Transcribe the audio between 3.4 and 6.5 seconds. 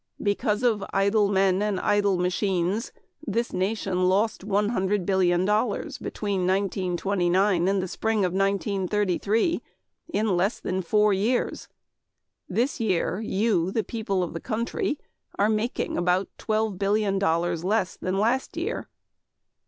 Nation lost one hundred billion dollars between